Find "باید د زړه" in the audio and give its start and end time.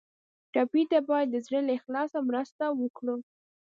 1.09-1.59